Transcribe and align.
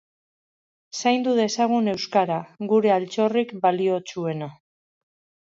Zaindu 0.99 1.35
dezagun 1.39 1.91
euskara, 1.91 2.39
gure 2.73 2.95
altxorrik 2.97 3.53
baliotsuena 3.67 4.51